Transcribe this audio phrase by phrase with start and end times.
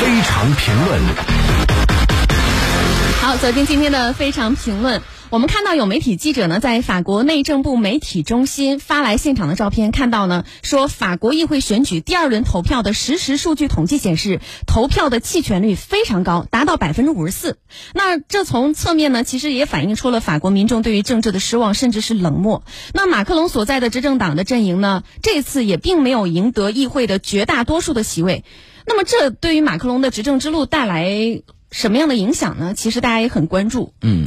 [0.00, 1.00] 非常评论。
[3.20, 5.02] 好，走进今天的非常评论。
[5.30, 17.58] 我们看到有媒体记者呢，在法国内政部媒体中心发来现场的照片，看到呢说法国议会选举第二轮投票的实时数据统计显示，投票的弃权率非常高，达到百分之五十四。
[17.92, 22.64] 那这从侧面呢，其实也反映出了法国民众对于政治的失望，甚至是冷漠。
[22.94, 28.44] 那马克龙所在的执政党的阵营呢，这次也并没有赢得议会的绝大多数的席位。
[28.86, 32.72] 那么，这对于马克龙的执政之路带来什么样的影响呢？
[32.74, 33.92] 其实大家也很关注。
[34.00, 34.26] 嗯。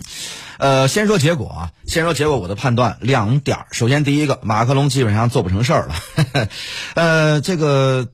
[0.61, 3.65] 呃，先说结果啊，先说结果，我的判断两点。
[3.71, 5.95] 首先，第一个，马克龙基本上做不成事儿了。
[6.93, 8.09] 呃，这个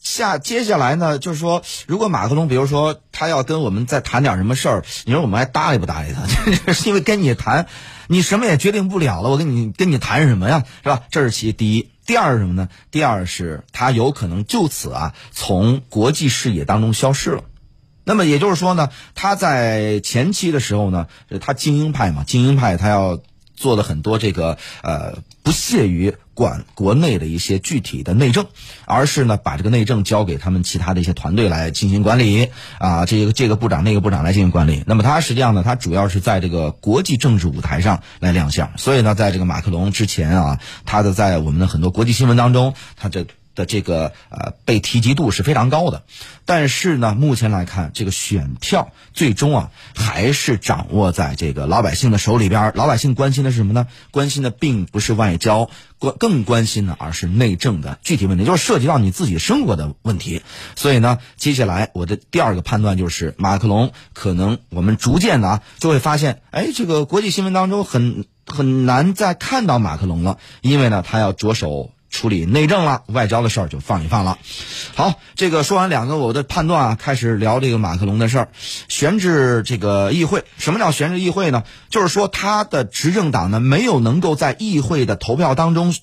[0.00, 6.22] 下接下来呢，就是说，如果马克龙，比如说他要跟我们再谈点什么事儿，你说我们还搭理不搭理他？
[6.88, 7.66] 因为跟你谈，
[8.08, 11.02] 你什么也决定不了了，我跟你跟你谈什么呀，是吧？
[11.10, 11.90] 这是其第一。
[12.06, 12.70] 第二是什么呢？
[12.90, 17.42] 第二是他有可能就此啊，从国际视野当中消失了。
[18.06, 21.08] 那么也就是说呢，他在前期的时候呢，
[21.40, 23.20] 他精英派嘛，精英派他要
[23.56, 28.46] 做的很多这个呃，不屑于管国内的一些具体的内政，
[28.84, 34.84] 而是呢把这个内政交给他们其他的一些团队来进行管理啊，这个这个部长那个部长来进行管理。
[34.86, 38.70] 那么他实际上呢，他主要是在这个国际政治舞台上来亮相。
[38.78, 43.26] 所以呢，在这个马克龙之前啊，他的在我们的很多国际新闻当中，他这。
[43.56, 46.04] 的这个呃被提及度是非常高的，
[46.44, 52.72] 但是呢，目前来看，这个选票最终啊还是掌握在这个老百姓的手里边。
[52.76, 53.88] 老百姓关心的是什么呢？
[54.12, 55.68] 关心的并不是外交，
[55.98, 60.42] 关更关心的而是内政的具体问题，就是涉及到你自己生活的问题。
[60.76, 71.90] 所以呢，接下来我的第二个判断就是，马克龙可能我们逐渐的啊就会发现，哎，这个国际新闻当中很很难再看到马克龙了，因为呢，他要着手。
[72.16, 74.38] 处理内政了，外交的事儿就放一放了。
[74.94, 78.48] 好，这个说完两个我的判断啊，开始聊这个马克龙的事儿。
[78.88, 81.64] 悬置这个议会，什么叫悬置议会呢？
[81.90, 85.94] 就是说他的执政党呢没有能够在议会的投票当中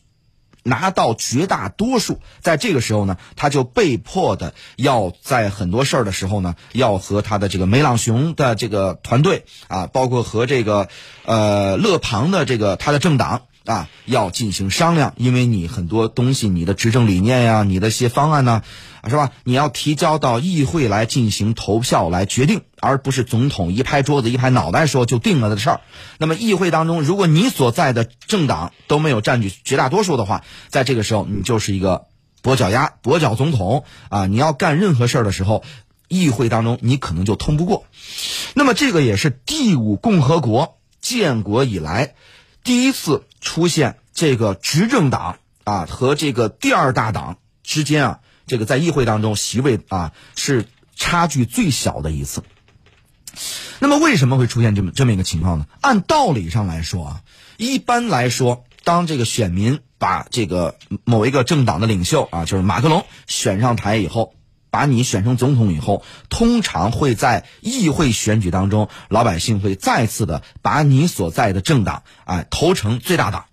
[0.62, 10.90] 拿到绝大多数，在这个时候呢，他就被迫的要在很多事儿的时候呢，要和他的这个梅朗雄的这个团队啊，包括和这个
[11.26, 13.42] 呃勒庞的这个他的政党。
[13.66, 18.62] 啊，要进行商量，因为你很多东西，你的执政理念呀，你的一些方案呢，
[19.02, 19.32] 啊是吧？
[19.46, 25.82] 你要提交到议会来进行投票来决定，而不是总统一拍桌子一拍脑袋说就定了的事儿。
[26.18, 32.08] 那么议会当中，如果你所在的政党都没有占据绝大多数的话，在这个时候你就是一个
[32.44, 34.26] 跛脚鸭、跛脚总统啊！
[34.26, 35.64] 你要干任何事儿的时候，
[36.10, 37.86] 议会当中你可能就通不过。
[38.54, 42.16] 那么这个也是第五共和国建国以来。
[42.66, 50.66] 第一次出现这个执政党啊和这个第二大党之间啊，这个在议会当中席位啊是
[50.96, 52.42] 差距最小的一次。
[53.80, 55.68] 那么为什么会出现这么这么一个情况呢？
[55.82, 57.22] 按道理上来说啊，
[57.58, 64.34] 一般来说，当这个选民把这个某一个政党的领袖啊，就是马克龙选上台以后。
[64.74, 73.46] 把你选成总统以后，通常会在议会选举当中，老百姓会再次的把你所在的政党啊投成最大党，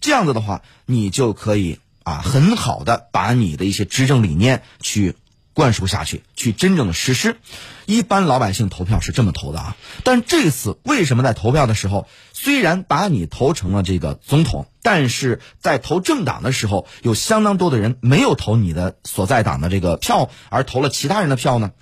[0.00, 5.16] 这样子的话，你就可以啊很好的把你的一些执政理念去
[5.58, 7.36] 灌输下去，去真正的实施。
[7.84, 14.68] 一般老百姓投票是这么投的啊，但这次为什么在投票的时候，虽然把你投成了这个总统？
[14.82, 21.72] 但是在投政党的时候，有相当多的人没有投你的所在党的这个票，而投了其他人的票呢。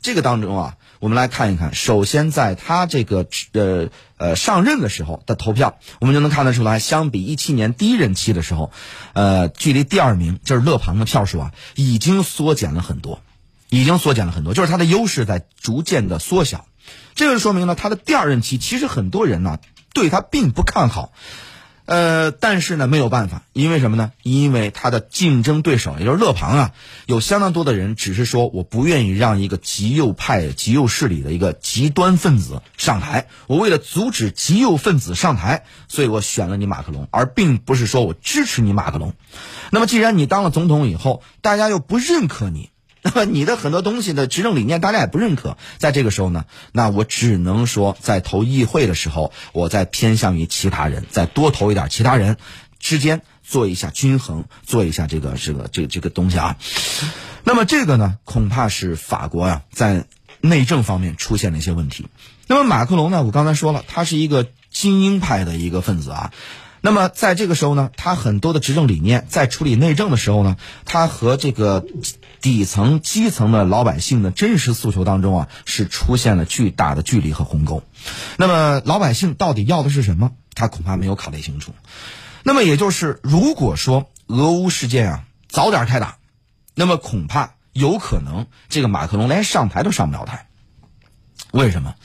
[0.00, 1.72] 这个当中啊，我们来看一看。
[1.72, 8.72] 首先，在他这个呃呃上任的时候的投票，我们就能看得出来，相比一七年第一任期的时候，
[9.12, 13.20] 呃，距离第二名就是勒庞的票数啊，已经缩减了很多，
[13.68, 16.66] 已经缩减了很多，就是他的优势在逐渐的缩小。
[17.14, 19.58] 这个说明呢，他的第二任期其实很多人呢
[19.94, 21.12] 对他并不看好。
[21.86, 24.12] 呃，但是呢，没有办法，因为什么呢？
[24.22, 26.72] 因为他的竞争对手，也就是勒庞啊，
[27.06, 33.28] 有相当多的人只是说，我不愿意让一个极右派、极右势力的一个极端分子上台。
[33.46, 39.14] 我为了阻止极右分子上台，所以我选了你马克龙，而并不是说我支持你马克龙。
[39.70, 42.70] 那么，既然你当了总统以后，大家又不认可你。
[43.06, 52.36] 那么你的很多东西的执政理念大家也不认可，在这个时候呢，那我只能说在投议会的时候，我再偏向于其他人，再多投一点其他人，
[52.80, 56.56] 之间做一下均衡，做一下这个这个这个这个东西啊。
[57.44, 60.06] 那么这个呢，恐怕是法国呀在
[60.40, 62.08] 内政方面出现了一些问题。
[62.48, 66.32] 那么马克龙呢，我刚才说了，他是一个精英派的一个分子啊。
[66.86, 71.84] 那么在这个时候呢，他很多的执政理念在处理内政的时候呢，他和这个
[72.40, 77.82] 底层基层的老百姓的真实诉求当中啊，是出现了巨大的距离和鸿沟。
[78.36, 80.30] 那么老百姓到底要的是什么？
[80.54, 81.74] 他恐怕没有考虑清楚。
[82.44, 86.18] 那么也就是，如果说俄乌事件啊早点开打，
[86.76, 90.46] 那么恐怕有可能这个马克龙连上台都上不了台。
[91.50, 91.96] 为什么？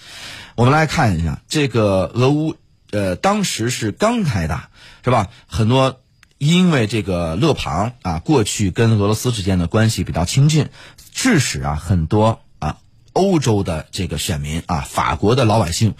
[0.56, 2.56] 我们来看一下这个俄乌，
[2.92, 4.70] 呃，当时是刚开打，
[5.04, 5.30] 是吧？
[5.48, 6.00] 很多
[6.38, 10.70] 因为这个勒庞啊，过去跟俄罗斯之间的关系比较亲近，
[11.14, 12.78] 致使啊很多啊
[13.14, 15.96] 欧洲的这个选民啊，法国的老百姓。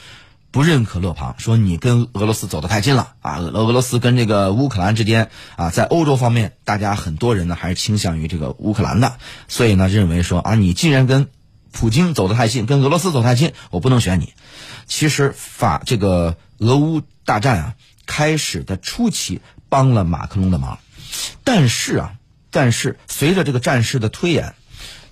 [0.54, 3.38] 不认可勒庞，说你跟俄罗斯走得太近了啊！
[3.38, 9.14] 俄俄罗斯跟这个乌克兰之间啊，在欧洲方面，大家很多人呢还是倾向于这个乌克兰的，
[9.48, 11.30] 所以呢认为说啊，你既然跟
[11.72, 14.34] 普京走得太近，跟俄罗斯走太近，我不能选你。
[14.88, 17.76] 其实法这个俄乌大战啊，
[18.06, 20.80] 开始的初期帮了马克龙的忙，
[21.44, 22.14] 但是啊，
[22.50, 24.56] 但是随着这个战事的推演。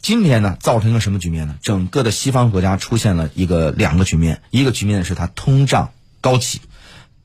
[0.02, 1.58] 今天呢，造成一个什么局面呢？
[1.62, 5.92] 整个的西方国家出现了一个两个局面，一个局面是它通胀
[6.22, 6.62] 高企，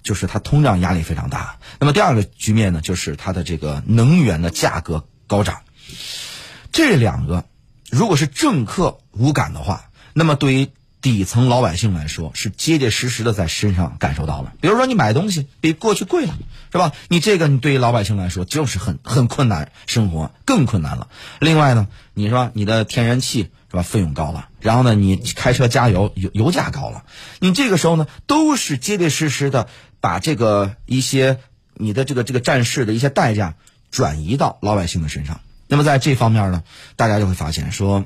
[0.03, 1.61] 就是它通胀压力非常大。
[1.79, 5.61] 那么第二个局面呢，就是它的这个能源的价格高涨。
[6.73, 7.45] 这两个
[7.91, 10.69] 如果是政客无感的话，那么对于
[11.01, 14.55] 底层老百姓来说，是结结实实的在身上感受到了。
[14.63, 16.35] 比如说，你买东西比过去贵了，
[16.73, 16.93] 是吧？
[17.09, 21.09] 你这个，你对于老百姓来说就是很很困难，生活更困难了。
[21.41, 27.05] 另外呢，你说你的天然气是吧，费用高了，然后呢，你开车加油油油价高了，
[27.39, 29.69] 你这个时候呢，都是结结实实的
[30.01, 31.39] 把这个一些
[31.75, 33.57] 你的这个这个战事的一些代价
[33.91, 35.41] 转移到老百姓的身上。
[35.75, 36.63] 那么在这方面呢，
[36.95, 38.05] 大家就会发现说。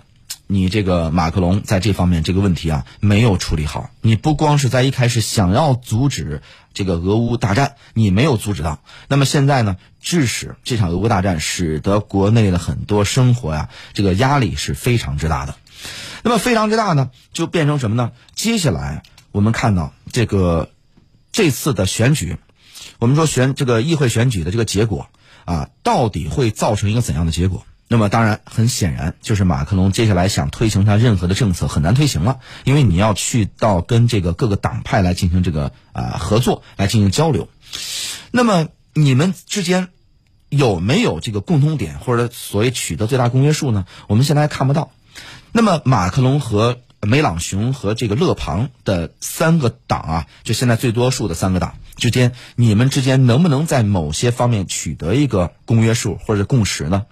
[0.50, 3.90] 你这个马克龙在这方面这个问题啊没有处理好。
[4.00, 6.40] 你不光是在一开始想要阻止
[6.72, 8.80] 这个俄乌大战，你没有阻止到。
[9.08, 15.54] 那么现在呢，致使这场俄乌大战使得国内的很多生活呀，这个压力是非常之大的。
[16.22, 18.12] 那么非常之大呢，就变成什么呢？
[18.34, 20.70] 接下来我们看到这个
[21.30, 22.38] 这次的选举，
[22.98, 25.08] 我们说选这个议会选举的这个结果
[25.48, 27.64] 啊，到底会造成一个怎样的结果？
[27.88, 37.48] 那么当然，很显然就是马克龙接下来想推行他任何的政策很难推行了，因为你要去到跟这个各个党派来进行这个啊合作，来进行交流。
[38.30, 39.88] 那么你们之间
[40.50, 43.86] 有没有这个共通点，或者所谓取得最大公约数呢？
[44.06, 44.90] 我们现在还看不到。
[45.52, 57.06] 那么马克龙和梅朗雄和这个勒庞的三个党啊，就现在最多数的三个党之间，你们之间能不能在某些方面取得一个公约数或者共识呢？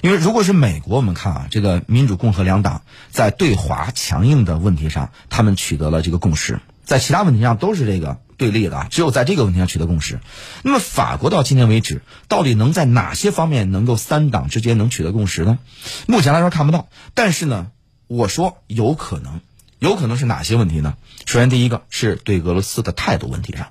[0.00, 10.20] 因为如果是美国，我们看啊，这个民主共和两党在对华强硬的问题上，他们取得了这个共识，在其他问题上都是这个对立的，只有在这个问题上取得共识。
[10.62, 15.58] 那么法国到今天为止，到底能在哪些方面能够三党之间能取得共识呢？
[16.06, 16.88] 目前来说看不到。
[17.14, 17.66] 但是呢，
[18.08, 19.40] 我说有可能，
[19.78, 20.96] 有可能是哪些问题呢？
[21.24, 23.68] 首先，第一个是对俄罗斯的态度问题上。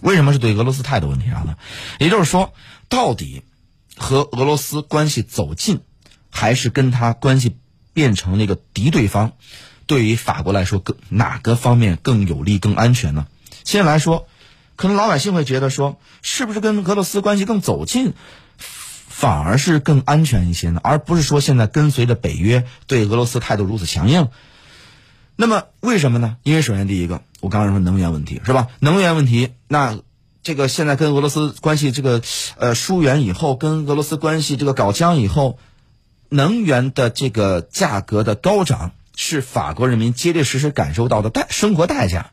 [0.00, 1.56] 为什么是对俄罗斯态度问题上呢？
[1.98, 2.52] 也就是说，
[2.88, 3.44] 到底。
[3.96, 5.78] 和俄罗斯关系走近，
[6.28, 7.56] 还是跟他关系
[7.92, 9.34] 变成那个敌对方，
[9.86, 13.28] 对于法国来说，更哪个方面更有利、更安全呢？
[13.62, 14.26] 现在来说，
[14.74, 18.14] 可能老百姓会觉得说，是不是跟俄罗斯关系更走近，
[19.16, 20.80] 反而是更安全一些呢？
[20.82, 24.28] 而不是说现在跟随着北约对俄罗斯态度如此强硬。
[25.36, 26.36] 那么为什么呢？
[26.42, 28.66] 因为首先第一个，我刚才说能源问题是吧？
[28.80, 29.98] 能源问题，那。
[30.46, 32.20] 这个现在跟俄罗斯关系这个
[32.58, 35.58] 呃疏远以后，跟俄罗斯关系这个搞僵以后，
[36.28, 42.30] 能源的这个价格的高涨是法国人民结结实实感受到的代生活代价。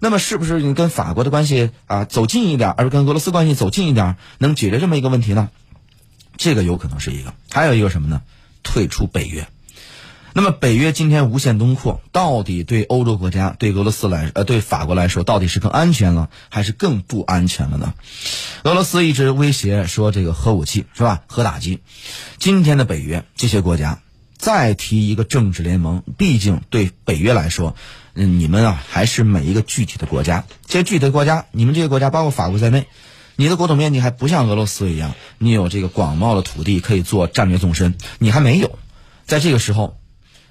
[0.00, 5.48] 那么是不是你跟法国的关系啊走近一点，而跟俄罗斯关系走近一点，能解决这么一个问题呢？
[6.40, 8.22] 这个有可能是一个，还有一个什么呢？
[8.62, 9.46] 退出北约。
[10.32, 17.92] 那么北约今天无限东扩，到底对欧洲国家、对俄罗斯来呃对法国来说，到底是更安全了，还是更不安全了呢？
[18.62, 21.20] 俄罗斯一直威胁说这个核武器是吧？
[21.26, 21.80] 核打击。
[22.38, 24.00] 今天的北约这些国家
[24.38, 27.76] 再提一个政治联盟，毕竟对北约来说，
[28.14, 30.46] 嗯，你们啊还是每一个具体的国家。
[30.66, 32.86] 这些具体的国家，你们这些国家包括法国在内，
[33.40, 38.78] 你的国土面积还不像俄罗斯一样，你有这个广袤的土地可以做战略纵深，你还没有。
[39.24, 39.98] 在这个时候。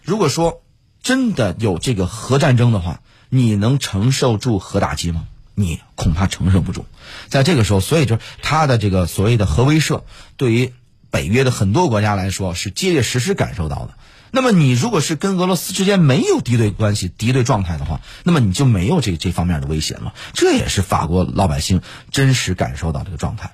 [0.02, 0.64] 如果说
[1.04, 5.28] 真的有这个核战争的话，你能承受住核打击吗？
[5.54, 6.84] 你恐怕承受不住。
[7.28, 10.02] 在这个时候，所以就是他的这个所谓的核威慑，
[10.36, 10.74] 对于
[11.12, 13.94] 北约的很多国家来说是结结实实感受到的。
[14.32, 20.14] 那么你如果是跟俄罗斯之间没有敌对关系、敌对状态的话，那么你就没有这这方面的威胁了。
[20.34, 21.82] 这也是法国老百姓
[22.12, 23.52] 真实感受到这个状态。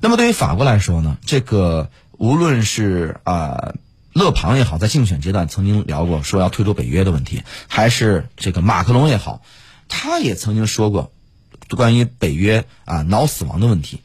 [0.00, 3.74] 那么对于法国来说呢，这个无论是啊
[4.12, 9.42] 勒庞也好，在竞选阶段曾经聊过说要退出北约的问题，还是这个马克龙也好，
[9.88, 11.12] 他也曾经说过
[11.70, 14.00] 关于北约啊脑死亡的问题。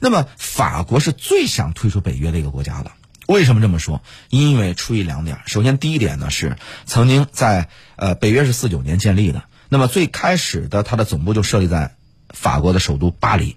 [0.00, 2.92] 那么法国是最想退出北约的一个国家了。
[3.28, 4.00] 为什么这么说？
[4.30, 5.40] 因为出于两点。
[5.44, 6.56] 首先，第一点呢是
[6.86, 11.94] 曾经在呃北约是四九年建立的，那么最开始的它的总部就设立在
[12.30, 13.56] 法国的首都巴黎。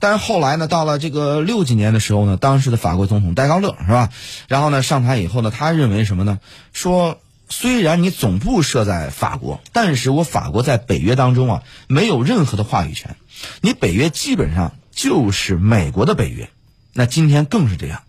[0.00, 4.08] 但是后来呢，到了这个六几年的时候呢，当时的法国总统戴高乐是吧？
[4.48, 6.40] 然后呢上台以后呢，他认为什么呢？
[6.72, 7.20] 说
[7.50, 13.16] 虽然你总部设在法国，但是我法国在北约当中啊没有任何的话语权，
[13.60, 16.48] 你北约基本上就是美国的北约。
[16.94, 18.00] 那今天更是这样。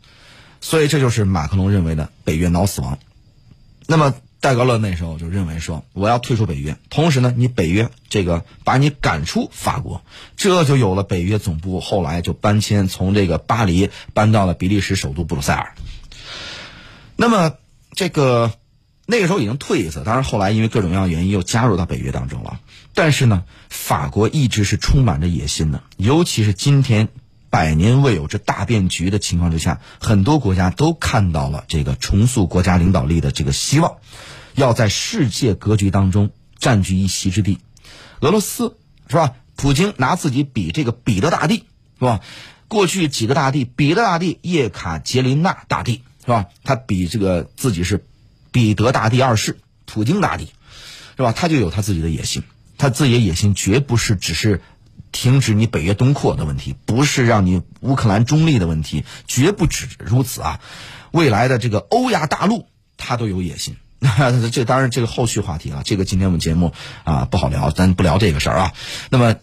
[0.66, 2.98] 所以这就是马克龙认为的北约脑死亡。
[3.86, 10.02] 那么戴高乐那时候就认为说，我要退出北约，同时呢，你北约这个把你赶出法国，
[10.36, 15.76] 这就有了北约总部后来就搬迁从这个巴黎搬到了比利时首都布鲁塞尔。
[17.16, 17.54] 那么
[17.94, 18.52] 这个
[19.06, 22.60] 那个时候已经退一次，当然后来因为各种各样的原因又加入到北约当中了。
[22.96, 27.08] 但是呢，法国一直是充满着野心的，尤其是今天。
[27.56, 33.96] 百年未有之大变局的情况之下，很多国家都看到了这个重塑国家领导力的这个希望，
[34.56, 37.60] 要在世界格局当中占据一席之地。
[38.20, 38.76] 俄罗斯
[39.08, 39.36] 是吧？
[39.56, 41.64] 普京拿自己比这个彼得大帝
[41.98, 42.20] 是吧？
[42.68, 46.48] 过去几个大帝，彼得大帝、叶卡捷琳娜大帝是吧？
[46.66, 48.06] 他比这个自己是
[48.52, 50.50] 彼得大帝二世，普京大帝
[51.16, 51.32] 是吧？
[51.32, 52.44] 他就有他自己的野心，
[52.78, 54.62] 他自己的野心绝不是只是。
[55.16, 60.60] 停止你北约东扩的问题，不是让你乌克兰中立的问题，绝不止如此啊！
[61.12, 62.68] 未来的这个欧亚大陆，
[62.98, 63.78] 他都有野心。
[64.52, 66.74] 这当然这个后续话题啊，这个今天我们节目
[67.06, 68.74] 啊不好聊，咱不聊这个事儿啊。
[69.10, 69.38] 那么，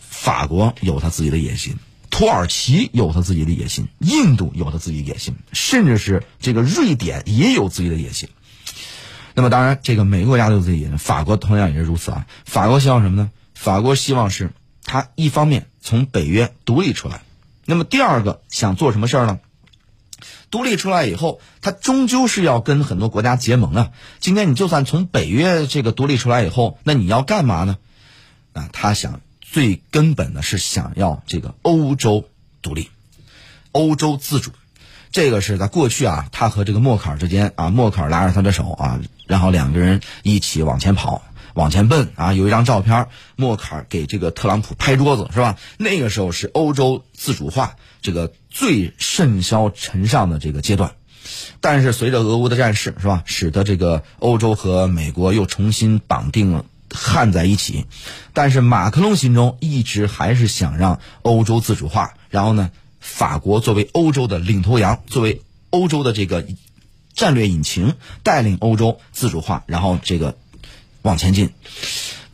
[0.00, 1.76] 法国有他自己的野心，
[2.08, 8.30] 土耳其有他自己的野心，印度有他自己的野心，甚至是这个瑞典也有自己的野心。
[9.34, 12.26] 那么，当然这个每个国家都有自己野心，法国同样也是如此啊。
[12.46, 13.30] 法国希望什么呢？
[13.54, 14.52] 法国希望是。
[14.88, 17.20] 他一方面从北约独立出来，
[17.66, 19.38] 那么第二个想做什么事儿呢？
[20.50, 23.90] 独立出来以后，他终究是要跟很多国家结盟啊。
[24.18, 27.76] 今天你就算从北约这个独立出来以后，那你要干嘛呢？
[28.54, 32.26] 啊，他想最根本的是想要这个欧洲
[32.62, 32.88] 独立，
[33.72, 34.50] 欧洲自主。
[35.12, 41.22] 这个是在过去啊，他和这个默克尔之间啊，默克尔拉着他的手啊，然后两个人一起往前跑。
[41.54, 42.32] 往前奔啊！
[42.32, 45.56] 有一张照片，默克尔给这个特朗普拍桌子，是吧？
[45.76, 50.92] 那个时候是欧洲自主化这个最甚嚣尘上的这个阶段。
[51.60, 53.22] 但是随着俄乌的战事，是吧？
[53.26, 56.64] 使得这个欧洲和美国又重新绑定了
[56.94, 57.86] 焊在一起。
[58.32, 66.46] 但是马克龙心中一直还是想让欧洲自主化，然后呢，法国作为欧洲的领头羊，作为欧洲的这个
[67.14, 70.36] 战略引擎，带领欧洲自主化，然后这个。
[71.08, 71.50] 往前进，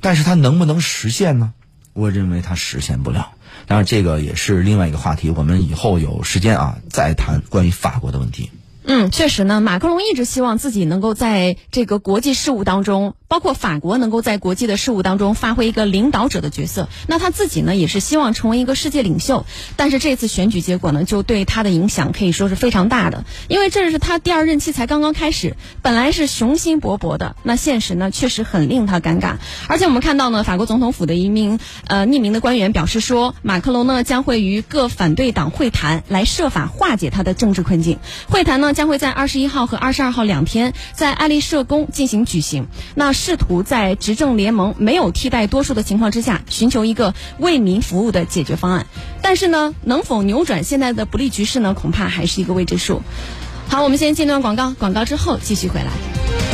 [0.01, 1.53] 但是它能不能实现呢？
[1.93, 3.31] 我认为它实现不了。
[3.67, 8.51] 当然，这个也是另外一个话题，我们以后有时间啊再谈关于法国的问题。
[8.87, 13.15] 嗯，确实呢，马克龙一直希望自己能够在这个国际事务当中。
[13.27, 19.47] 包括法国能够在国际的事务当中发挥一个领导者的角色，那他自己呢也是希望成为一个世界领袖。
[19.77, 29.37] 但是这次选举结果呢，就对他的影响可以说是非常大的，因为这是他第二任期才刚刚开始，本来是雄心勃勃的，那现实呢确实很令他尴尬。
[29.69, 37.99] 而且我们看到呢，法国总统府的一名呃匿名的官员表示说，马克龙呢将会与各反对党会谈，来设法化解他的政治困境。
[38.29, 42.69] 会谈呢将会在二十一号和二十二号两天在爱丽舍宫进行举行。
[42.95, 43.14] 那。
[43.15, 48.87] 试图在执政联盟没有替代多数的情况之下，寻求一个为民服务的解决方案。
[49.23, 51.73] 但是呢，能否扭转现在的不利局势呢？
[51.73, 53.01] 恐怕还是一个未知数。
[53.69, 56.54] 好，我们先进段广告，广告之后继续回来。